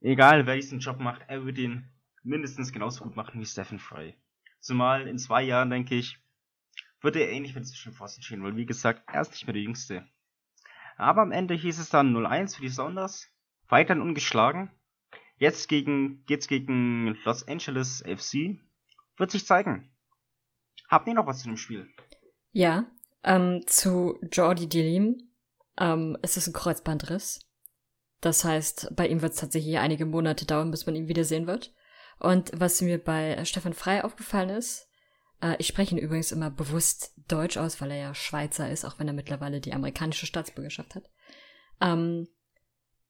[0.02, 1.88] egal wer diesen Job macht, er wird ihn
[2.22, 4.14] mindestens genauso gut machen wie Stephen Fry.
[4.60, 6.18] Zumal in zwei Jahren, denke ich,
[7.00, 9.62] wird er ähnlich mit zwischen Pfosten stehen, weil wie gesagt, er ist nicht mehr der
[9.62, 10.06] Jüngste.
[10.98, 13.26] Aber am Ende hieß es dann 0-1 für die Sounders,
[13.68, 14.70] weiterhin ungeschlagen.
[15.38, 18.60] Jetzt gegen, geht's gegen Los Angeles FC.
[19.16, 19.90] Wird sich zeigen.
[20.90, 21.88] Habt ihr noch was zu dem Spiel?
[22.52, 22.84] Ja,
[23.24, 25.31] ähm, zu Jordi Delim.
[25.78, 27.40] Ähm, es ist ein Kreuzbandriss.
[28.20, 31.74] Das heißt, bei ihm wird es tatsächlich einige Monate dauern, bis man ihn wiedersehen wird.
[32.18, 34.88] Und was mir bei Stefan Frei aufgefallen ist,
[35.40, 38.98] äh, ich spreche ihn übrigens immer bewusst Deutsch aus, weil er ja Schweizer ist, auch
[38.98, 41.10] wenn er mittlerweile die amerikanische Staatsbürgerschaft hat.
[41.80, 42.28] Ähm,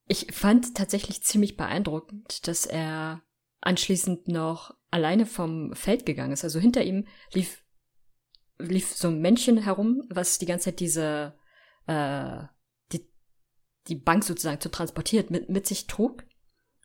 [0.07, 3.23] ich fand tatsächlich ziemlich beeindruckend, dass er
[3.61, 6.45] anschließend noch alleine vom Feld gegangen ist.
[6.45, 7.63] Also hinter ihm lief
[8.59, 11.35] lief so ein Männchen herum, was die ganze Zeit diese,
[11.87, 12.43] äh,
[13.89, 16.25] die Bank sozusagen zu transportiert mit, mit sich trug.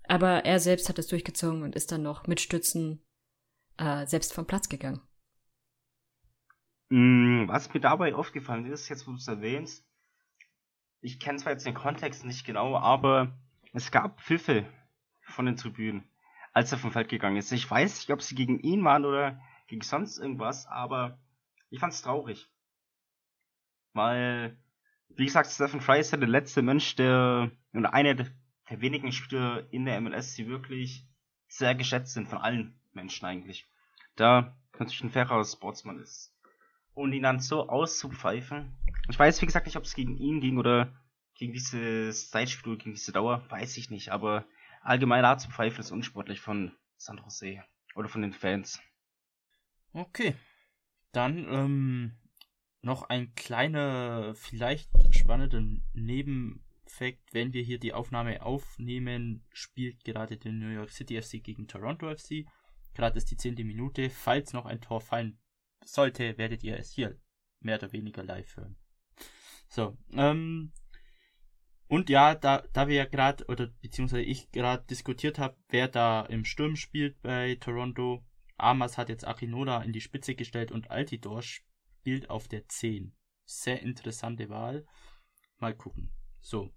[0.07, 3.05] Aber er selbst hat es durchgezogen und ist dann noch mit Stützen
[3.77, 5.01] äh, selbst vom Platz gegangen.
[6.89, 9.85] Mm, was mir dabei aufgefallen ist, jetzt wo du es erwähnst,
[11.01, 13.37] ich kenne zwar jetzt den Kontext nicht genau, aber
[13.73, 14.65] es gab Pfiffe
[15.21, 16.09] von den Tribünen,
[16.53, 17.51] als er vom Feld gegangen ist.
[17.51, 21.19] Ich weiß nicht, ob sie gegen ihn waren oder gegen sonst irgendwas, aber
[21.69, 22.49] ich fand's traurig.
[23.93, 24.57] Weil,
[25.09, 28.27] wie gesagt, Stephen Fry ist ja der letzte Mensch, der, oder einer der
[28.69, 31.05] wenigen Spieler in der MLS, die wirklich
[31.47, 33.65] sehr geschätzt sind von allen Menschen eigentlich.
[34.15, 36.33] Da natürlich ein fairer Sportsman ist.
[36.93, 38.75] Und ihn dann so auszupfeifen.
[39.09, 40.91] Ich weiß, wie gesagt, nicht, ob es gegen ihn ging oder
[41.35, 44.45] gegen dieses Zeitspiel, gegen diese Dauer, weiß ich nicht, aber
[44.81, 47.63] allgemeine Art zu pfeifen ist unsportlich von San Jose
[47.95, 48.81] oder von den Fans.
[49.93, 50.35] Okay.
[51.11, 52.11] Dann ähm,
[52.87, 55.61] noch ein kleiner, vielleicht spannender
[55.93, 57.21] Nebenfakt.
[57.33, 62.09] Wenn wir hier die Aufnahme aufnehmen, spielt gerade der New York City FC gegen Toronto
[62.09, 62.45] FC.
[62.95, 64.09] Gerade ist die zehnte Minute.
[64.09, 65.37] Falls noch ein Tor fallen
[65.83, 67.19] sollte, werdet ihr es hier
[67.59, 68.77] mehr oder weniger live hören.
[69.67, 70.71] So, ähm,
[71.87, 76.21] und ja, da, da wir ja gerade, oder beziehungsweise ich gerade diskutiert habe, wer da
[76.21, 78.25] im Sturm spielt bei Toronto,
[78.57, 81.41] Amas hat jetzt Akinola in die Spitze gestellt und Altidor
[81.99, 83.13] spielt auf der 10.
[83.45, 84.85] Sehr interessante Wahl.
[85.57, 86.11] Mal gucken.
[86.41, 86.73] So.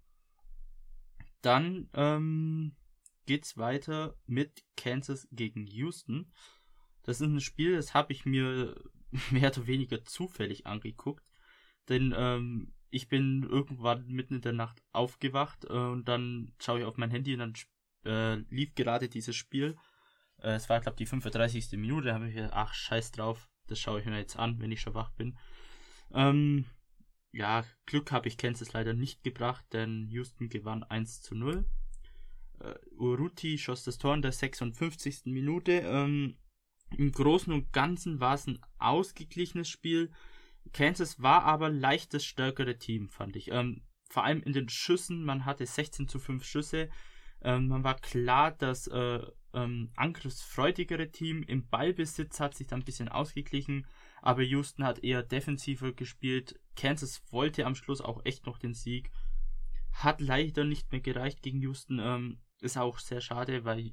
[1.43, 2.77] Dann ähm,
[3.27, 6.33] geht's weiter mit Kansas gegen Houston.
[7.03, 8.75] Das ist ein Spiel, das habe ich mir
[9.31, 11.25] mehr oder weniger zufällig angeguckt.
[11.89, 16.85] Denn ähm, ich bin irgendwann mitten in der Nacht aufgewacht äh, und dann schaue ich
[16.85, 17.55] auf mein Handy und dann
[18.05, 19.77] äh, lief gerade dieses Spiel.
[20.39, 21.73] Äh, es war, glaube ich, die 35.
[21.73, 22.09] Minute.
[22.09, 23.50] Da habe ich gedacht, ach, scheiß drauf.
[23.71, 25.39] Das schaue ich mir jetzt an, wenn ich schon wach bin.
[26.13, 26.65] Ähm,
[27.33, 31.65] ja, Glück habe ich Kansas leider nicht gebracht, denn Houston gewann 1 zu 0.
[32.59, 35.27] Äh, Uruti schoss das Tor in der 56.
[35.27, 35.73] Minute.
[35.85, 36.37] Ähm,
[36.97, 40.11] Im Großen und Ganzen war es ein ausgeglichenes Spiel.
[40.73, 43.51] Kansas war aber leicht das stärkere Team, fand ich.
[43.51, 46.91] Ähm, vor allem in den Schüssen, man hatte 16 zu 5 Schüsse.
[47.43, 49.21] Ähm, man war klar, das äh,
[49.55, 53.87] ähm, angriffsfreudigere Team im Ballbesitz hat sich dann ein bisschen ausgeglichen,
[54.23, 56.61] aber Houston hat eher defensiver gespielt.
[56.77, 59.11] Kansas wollte am Schluss auch echt noch den Sieg.
[59.93, 61.99] Hat leider nicht mehr gereicht gegen Houston.
[61.99, 63.93] Ähm, ist auch sehr schade, weil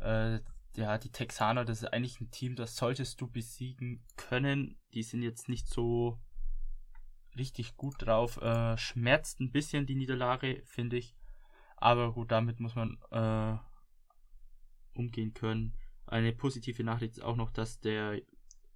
[0.00, 0.40] äh,
[0.76, 4.78] ja, die Texaner, das ist eigentlich ein Team, das solltest du besiegen können.
[4.94, 6.18] Die sind jetzt nicht so
[7.36, 8.36] richtig gut drauf.
[8.38, 11.16] Äh, schmerzt ein bisschen die Niederlage, finde ich.
[11.76, 13.58] Aber gut, damit muss man äh,
[15.00, 15.74] umgehen können.
[16.06, 18.20] Eine positive Nachricht ist auch noch, dass der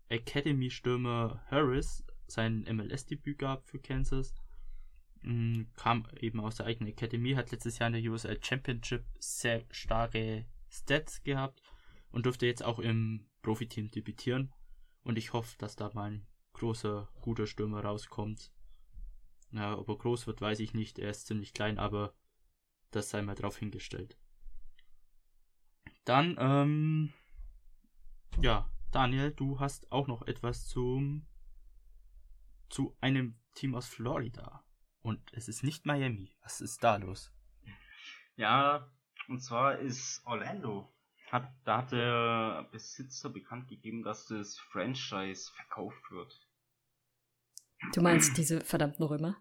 [0.08, 4.34] Academy-Stürmer Harris sein MLS-Debüt gab für Kansas.
[5.22, 9.64] Mm, kam eben aus der eigenen Academy, hat letztes Jahr in der USL Championship sehr
[9.70, 11.62] starke Stats gehabt
[12.10, 14.52] und durfte jetzt auch im Profiteam debütieren.
[15.02, 18.52] Und ich hoffe, dass da mal ein großer, guter Stürmer rauskommt.
[19.52, 20.98] Ja, ob er groß wird, weiß ich nicht.
[20.98, 22.14] Er ist ziemlich klein, aber
[22.90, 24.18] das sei mal drauf hingestellt.
[26.04, 27.12] Dann, ähm,
[28.40, 31.26] ja, Daniel, du hast auch noch etwas zum,
[32.68, 34.64] zu einem Team aus Florida.
[35.02, 36.34] Und es ist nicht Miami.
[36.42, 37.32] Was ist da los?
[38.36, 38.90] Ja,
[39.28, 40.94] und zwar ist Orlando
[41.34, 46.48] hat, da hat der Besitzer bekannt gegeben, dass das Franchise verkauft wird.
[47.92, 49.36] Du meinst diese verdammten Römer?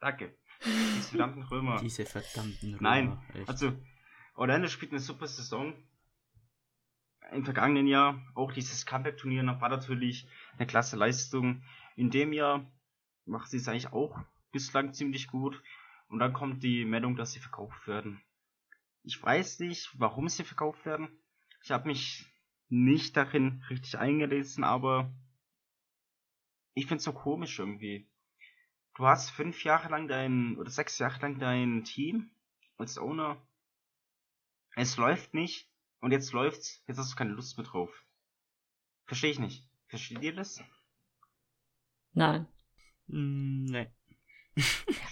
[0.00, 0.36] Danke.
[0.64, 1.80] Diese verdammten Römer.
[1.80, 2.82] Diese verdammten Römer.
[2.82, 3.48] Nein, echt.
[3.48, 3.72] also
[4.40, 5.74] Orlando spielt eine super Saison.
[7.30, 10.26] Im vergangenen Jahr auch dieses Comeback-Turnier war natürlich
[10.56, 11.62] eine klasse Leistung.
[11.94, 12.64] In dem Jahr
[13.26, 14.18] macht sie es eigentlich auch
[14.50, 15.62] bislang ziemlich gut.
[16.08, 18.22] Und dann kommt die Meldung, dass sie verkauft werden.
[19.02, 21.10] Ich weiß nicht, warum sie verkauft werden.
[21.62, 22.24] Ich habe mich
[22.70, 25.12] nicht darin richtig eingelesen, aber
[26.72, 28.10] ich finde es so komisch irgendwie.
[28.94, 32.30] Du hast fünf Jahre lang dein, oder sechs Jahre lang dein Team
[32.78, 33.36] als Owner.
[34.76, 35.68] Es läuft nicht
[36.00, 37.90] und jetzt läuft's, jetzt hast du keine Lust mehr drauf.
[39.06, 39.68] Verstehe ich nicht.
[39.88, 40.60] Versteht ihr das?
[42.12, 42.46] Nein.
[43.06, 43.90] Mm, nee.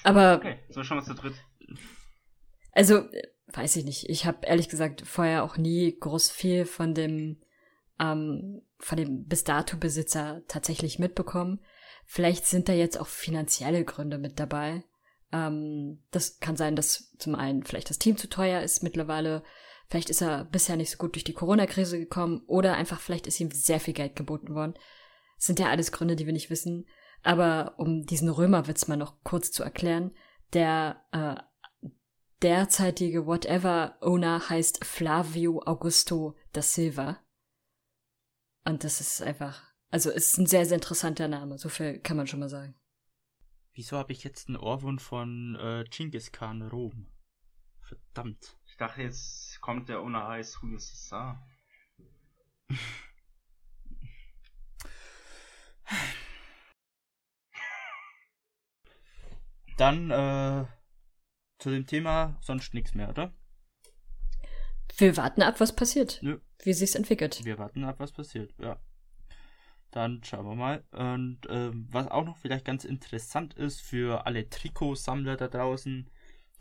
[0.05, 0.37] Aber.
[0.37, 1.35] Okay, so schon mal zu dritt.
[2.73, 3.09] Also,
[3.49, 4.09] weiß ich nicht.
[4.09, 7.43] Ich habe ehrlich gesagt vorher auch nie groß viel von dem
[7.99, 11.61] ähm, von dem bis dato Besitzer tatsächlich mitbekommen.
[12.07, 14.85] Vielleicht sind da jetzt auch finanzielle Gründe mit dabei.
[15.33, 19.43] Ähm, das kann sein, dass zum einen vielleicht das Team zu teuer ist mittlerweile.
[19.89, 23.41] Vielleicht ist er bisher nicht so gut durch die Corona-Krise gekommen oder einfach vielleicht ist
[23.41, 24.75] ihm sehr viel Geld geboten worden.
[25.37, 26.87] Das sind ja alles Gründe, die wir nicht wissen.
[27.23, 30.13] Aber um diesen Römerwitz mal noch kurz zu erklären,
[30.53, 31.89] der äh,
[32.43, 37.19] derzeitige Whatever-Owner heißt Flavio Augusto da Silva.
[38.65, 42.27] Und das ist einfach, also ist ein sehr, sehr interessanter Name, so viel kann man
[42.27, 42.78] schon mal sagen.
[43.79, 47.07] Wieso habe ich jetzt einen Ohrwurm von äh, Genghis Khan Rom?
[47.81, 48.59] Verdammt.
[48.67, 51.47] Ich dachte, jetzt kommt der Owner heißt Julio Cesar.
[59.77, 60.67] Dann, äh,
[61.61, 63.33] zu dem Thema sonst nichts mehr, oder?
[64.97, 66.19] Wir warten ab, was passiert.
[66.21, 66.41] Nö.
[66.65, 67.45] Wie sich's entwickelt.
[67.45, 68.83] Wir warten ab, was passiert, ja.
[69.91, 70.85] Dann schauen wir mal.
[70.93, 76.11] Und ähm, was auch noch vielleicht ganz interessant ist für alle Trikotsammler da draußen,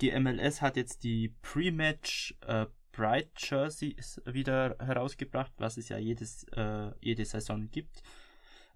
[0.02, 6.46] die MLS hat jetzt die Pre-Match äh, Bright Jerseys wieder herausgebracht, was es ja jedes,
[6.54, 8.02] äh, jede Saison gibt.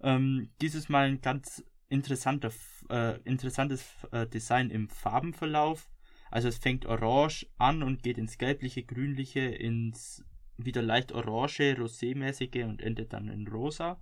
[0.01, 2.51] Ähm, dieses Mal ein ganz interessanter,
[2.89, 5.89] äh, interessantes äh, Design im Farbenverlauf.
[6.29, 10.23] Also es fängt orange an und geht ins gelbliche, grünliche, ins
[10.57, 13.99] wieder leicht orange, rosémäßige und endet dann in rosa.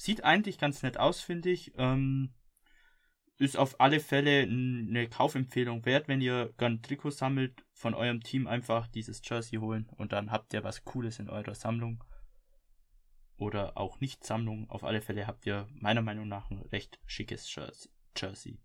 [0.00, 1.72] Sieht eigentlich ganz nett aus, finde ich.
[1.76, 2.32] Ähm,
[3.36, 8.46] ist auf alle Fälle eine Kaufempfehlung wert, wenn ihr gern Trikot sammelt, von eurem Team
[8.46, 12.02] einfach dieses Jersey holen und dann habt ihr was Cooles in eurer Sammlung.
[13.36, 14.70] Oder auch nicht Sammlung.
[14.70, 17.54] Auf alle Fälle habt ihr meiner Meinung nach ein recht schickes
[18.16, 18.58] Jersey.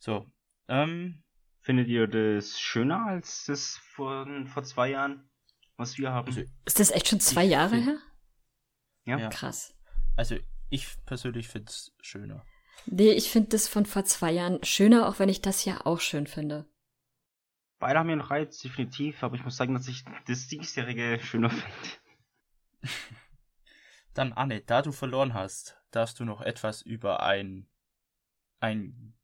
[0.00, 0.26] So.
[0.66, 1.22] Ähm,
[1.60, 5.30] Findet ihr das schöner als das von vor zwei Jahren,
[5.76, 6.26] was wir haben?
[6.26, 7.98] Also, ist das echt schon zwei Jahre her?
[9.04, 9.18] Ja.
[9.18, 9.28] ja.
[9.28, 9.72] Krass.
[10.16, 10.36] Also
[10.70, 12.44] ich persönlich finde es schöner.
[12.86, 16.00] Nee, ich finde das von vor zwei Jahren schöner, auch wenn ich das ja auch
[16.00, 16.66] schön finde.
[17.78, 21.50] Beide haben ja noch Reiz, definitiv, aber ich muss sagen, dass ich das diesjährige schöner
[21.50, 21.72] finde.
[24.14, 27.66] Dann, Anne, da du verloren hast, darfst du noch etwas über ein.
[28.60, 29.14] ein.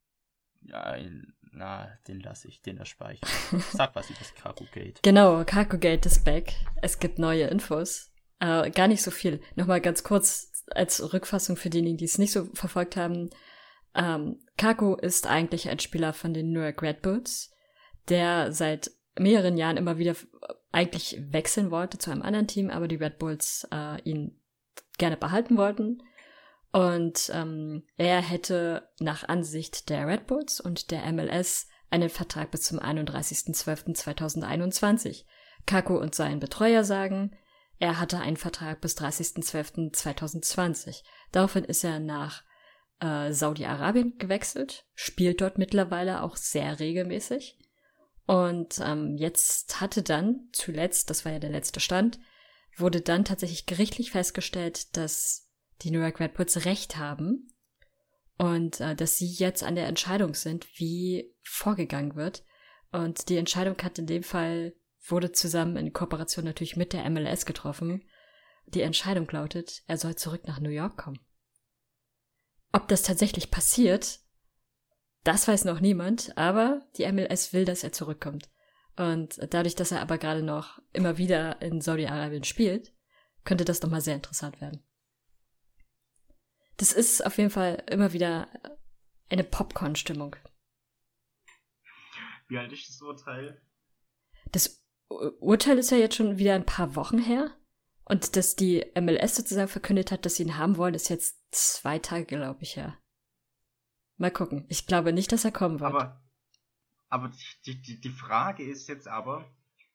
[0.71, 1.35] ein.
[1.51, 3.21] Na, den lasse ich, den erspare ich.
[3.71, 5.01] Sag was über das Cargo Gate.
[5.03, 6.53] Genau, Cargo Gate ist back.
[6.81, 8.08] Es gibt neue Infos.
[8.39, 9.41] Äh, gar nicht so viel.
[9.55, 13.29] Nochmal ganz kurz als Rückfassung für diejenigen, die es nicht so verfolgt haben.
[13.95, 17.51] Ähm, Kako ist eigentlich ein Spieler von den New York Red Bulls,
[18.07, 20.15] der seit mehreren Jahren immer wieder
[20.71, 24.39] eigentlich wechseln wollte zu einem anderen Team, aber die Red Bulls äh, ihn
[24.97, 26.03] gerne behalten wollten.
[26.71, 32.61] Und ähm, er hätte nach Ansicht der Red Bulls und der MLS einen Vertrag bis
[32.61, 35.23] zum 31.12.2021.
[35.65, 37.35] Kako und sein Betreuer sagen,
[37.79, 41.03] er hatte einen Vertrag bis 30.12.2020.
[41.31, 42.43] Daraufhin ist er nach
[42.99, 47.57] äh, Saudi-Arabien gewechselt, spielt dort mittlerweile auch sehr regelmäßig.
[48.25, 52.19] Und ähm, jetzt hatte dann zuletzt, das war ja der letzte Stand,
[52.75, 55.49] wurde dann tatsächlich gerichtlich festgestellt, dass
[55.81, 57.47] die New York Red Bulls recht haben
[58.37, 62.43] und äh, dass sie jetzt an der Entscheidung sind, wie vorgegangen wird.
[62.91, 64.73] Und die Entscheidung hat in dem Fall
[65.05, 68.07] wurde zusammen in Kooperation natürlich mit der MLS getroffen.
[68.65, 71.19] Die Entscheidung lautet, er soll zurück nach New York kommen.
[72.71, 74.19] Ob das tatsächlich passiert,
[75.23, 78.49] das weiß noch niemand, aber die MLS will, dass er zurückkommt.
[78.95, 82.93] Und dadurch, dass er aber gerade noch immer wieder in Saudi-Arabien spielt,
[83.45, 84.83] könnte das nochmal sehr interessant werden.
[86.77, 88.49] Das ist auf jeden Fall immer wieder
[89.29, 90.35] eine Popcorn-Stimmung.
[92.47, 93.61] Wie alt ist das Urteil?
[94.51, 97.51] Das Urteil ist ja jetzt schon wieder ein paar Wochen her.
[98.05, 101.99] Und dass die MLS sozusagen verkündet hat, dass sie ihn haben wollen, ist jetzt zwei
[101.99, 102.97] Tage, glaube ich, her.
[104.17, 104.65] Mal gucken.
[104.67, 105.93] Ich glaube nicht, dass er kommen wird.
[105.93, 106.21] Aber,
[107.09, 107.31] aber
[107.65, 109.45] die, die, die Frage ist jetzt aber,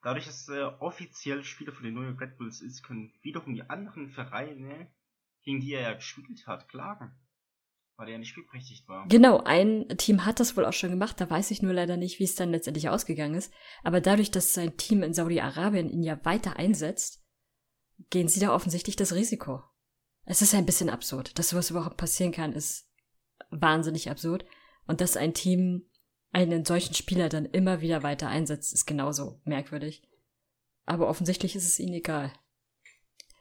[0.03, 3.69] dadurch, dass er offiziell Spieler von den New York Red Bulls ist, können wiederum die
[3.69, 4.89] anderen Vereine,
[5.43, 7.13] gegen die er ja gespielt hat, klagen.
[7.97, 9.07] Weil er ja nicht spielberechtigt war.
[9.09, 12.19] Genau, ein Team hat das wohl auch schon gemacht, da weiß ich nur leider nicht,
[12.19, 13.53] wie es dann letztendlich ausgegangen ist.
[13.85, 17.25] Aber dadurch, dass sein Team in Saudi-Arabien ihn ja weiter einsetzt,
[18.11, 19.63] gehen sie da offensichtlich das Risiko.
[20.25, 21.39] Es ist ein bisschen absurd.
[21.39, 22.91] Dass sowas überhaupt passieren kann, ist
[23.51, 24.45] wahnsinnig absurd.
[24.87, 25.89] Und dass ein Team
[26.33, 30.03] einen solchen Spieler dann immer wieder weiter einsetzt, ist genauso merkwürdig.
[30.85, 32.33] Aber offensichtlich ist es ihnen egal.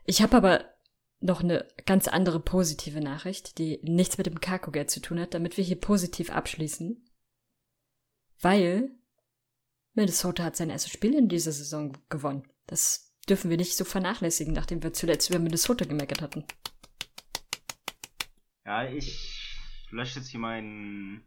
[0.05, 0.72] Ich habe aber
[1.23, 5.57] noch eine ganz andere positive Nachricht, die nichts mit dem Kako-Geld zu tun hat, damit
[5.57, 7.03] wir hier positiv abschließen.
[8.41, 8.91] Weil
[9.93, 12.43] Minnesota hat sein erstes Spiel in dieser Saison gewonnen.
[12.67, 16.45] Das dürfen wir nicht so vernachlässigen, nachdem wir zuletzt über Minnesota gemeckert hatten.
[18.65, 19.57] Ja, ich
[19.91, 21.25] lösche jetzt hier meinen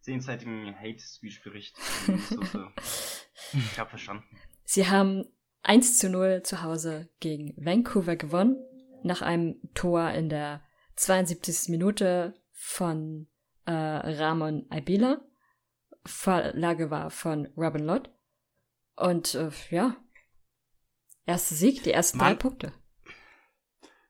[0.00, 1.76] zehnseitigen Hate-Speech-Bericht.
[3.52, 4.24] ich habe verstanden.
[4.64, 5.24] Sie haben
[5.62, 8.56] 1 zu 0 zu Hause gegen Vancouver gewonnen
[9.04, 10.62] nach einem Tor in der
[10.96, 11.68] 72.
[11.68, 13.28] Minute von
[13.66, 15.20] äh, Ramon Aibila.
[16.06, 18.10] Vorlage war von Robin Lott.
[18.96, 19.96] Und äh, ja,
[21.26, 22.28] erster Sieg, die ersten Mann.
[22.28, 22.72] drei Punkte.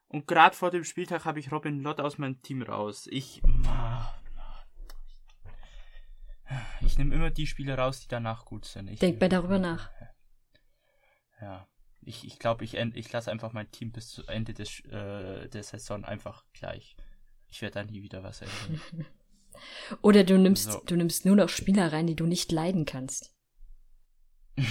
[0.08, 3.08] Und gerade vor dem Spieltag habe ich Robin Lott aus meinem Team raus.
[3.10, 3.42] Ich.
[6.82, 8.88] Ich nehme immer die Spiele raus, die danach gut sind.
[8.88, 9.90] Ich, Denk mal darüber nach.
[11.40, 11.66] Ja
[12.06, 15.62] ich, ich glaube, ich, ich lasse einfach mein Team bis zu Ende des, äh, der
[15.62, 16.96] Saison einfach gleich.
[17.48, 18.80] Ich werde da nie wieder was ändern.
[20.02, 20.82] Oder du nimmst, so.
[20.84, 23.32] du nimmst nur noch Spieler rein, die du nicht leiden kannst.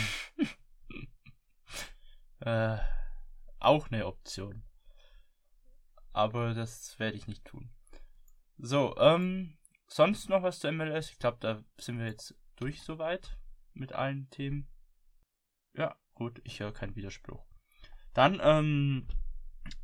[2.39, 2.77] äh,
[3.59, 4.63] auch eine Option.
[6.11, 7.71] Aber das werde ich nicht tun.
[8.57, 9.57] So, ähm,
[9.87, 11.09] sonst noch was zu MLS?
[11.09, 13.37] Ich glaube, da sind wir jetzt durch soweit.
[13.73, 14.67] mit allen Themen.
[15.75, 17.45] Ja, gut, ich höre keinen Widerspruch.
[18.13, 19.07] Dann ähm,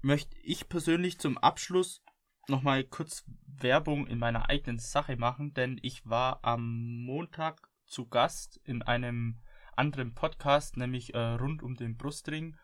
[0.02, 2.04] möchte ich persönlich zum Abschluss
[2.48, 8.60] nochmal kurz Werbung in meiner eigenen Sache machen, denn ich war am Montag zu Gast
[8.64, 9.42] in einem
[9.76, 12.58] anderen Podcast, nämlich äh, rund um den Brustring,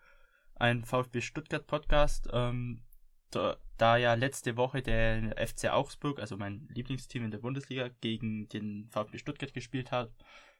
[0.55, 2.29] ein VfB Stuttgart Podcast.
[2.31, 2.83] Ähm,
[3.31, 8.47] da, da, ja letzte Woche der FC Augsburg, also mein Lieblingsteam in der Bundesliga, gegen
[8.49, 10.11] den VfB Stuttgart gespielt hat,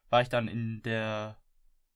[0.10, 1.38] war ich dann in der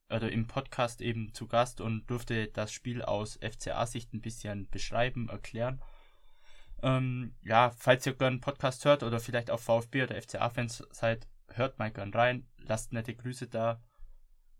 [0.09, 5.29] also im Podcast eben zu Gast und durfte das Spiel aus FCA-Sicht ein bisschen beschreiben,
[5.29, 5.81] erklären.
[6.81, 11.79] Ähm, ja, falls ihr einen Podcast hört oder vielleicht auch VfB oder FCA-Fans seid, hört
[11.79, 13.81] mal gern rein, lasst nette Grüße da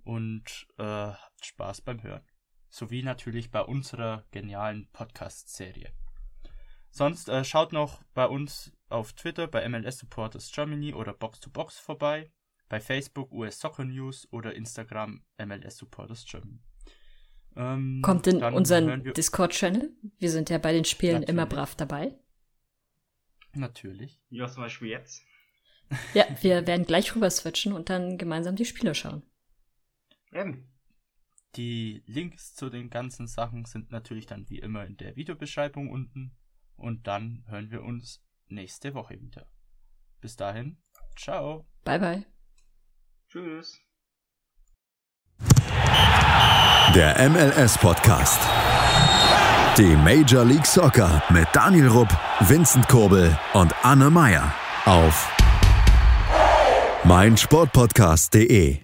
[0.04, 2.26] und äh, habt Spaß beim Hören.
[2.70, 5.92] Sowie natürlich bei unserer genialen Podcast-Serie.
[6.92, 11.52] Sonst äh, schaut noch bei uns auf Twitter bei MLS Supporters Germany oder Box 2
[11.52, 12.32] Box vorbei,
[12.70, 16.62] bei Facebook US Soccer News oder Instagram MLS Supporters Germany.
[17.56, 19.92] Ähm, Kommt in unseren Discord-Channel.
[20.18, 21.30] Wir sind ja bei den Spielen Natürlich.
[21.30, 22.18] immer brav dabei.
[23.54, 24.22] Natürlich.
[24.30, 25.24] Ja, zum Beispiel jetzt.
[26.14, 29.24] Ja, wir werden gleich rüber switchen und dann gemeinsam die Spiele schauen.
[30.32, 30.72] Eben.
[31.56, 36.38] Die Links zu den ganzen Sachen sind natürlich dann wie immer in der Videobeschreibung unten.
[36.76, 39.50] Und dann hören wir uns nächste Woche wieder.
[40.22, 40.78] Bis dahin,
[41.16, 41.68] ciao.
[41.84, 42.39] Bye bye.
[43.32, 43.80] Tschüss.
[46.96, 48.40] Der MLS Podcast.
[49.78, 52.10] Die Major League Soccer mit Daniel Rupp,
[52.40, 54.52] Vincent Kurbel und Anne Meyer
[54.86, 55.32] auf
[57.04, 58.80] meinsportpodcast.de.